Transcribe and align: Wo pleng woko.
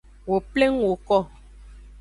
Wo 0.29 0.37
pleng 0.51 0.75
woko. 0.85 1.17